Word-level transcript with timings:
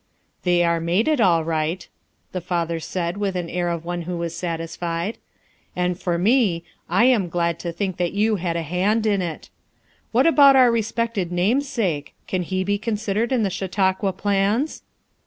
"They 0.41 0.63
are 0.63 0.79
mated, 0.79 1.21
all 1.21 1.43
right," 1.43 1.87
the 2.31 2.41
father 2.41 2.79
said 2.79 3.17
with 3.17 3.35
the 3.35 3.51
air 3.51 3.69
of 3.69 3.85
one 3.85 4.01
who 4.01 4.17
was 4.17 4.35
satisfied. 4.35 5.19
"And 5.75 5.95
for 5.99 6.17
me, 6.17 6.63
I 6.89 7.05
am 7.05 7.29
glad 7.29 7.59
to 7.59 7.71
think 7.71 7.97
that 7.97 8.11
you 8.13 8.37
had 8.37 8.55
a 8.57 8.63
hand 8.63 9.05
in 9.05 9.21
it 9.21 9.51
How 10.11 10.21
about 10.21 10.55
our 10.55 10.71
respected 10.71 11.31
namesake? 11.31 12.15
Can 12.25 12.41
he 12.41 12.63
be 12.63 12.79
considered 12.79 13.31
in 13.31 13.43
the 13.43 13.51
Chautauqua 13.51 14.13
plans?" 14.13 14.81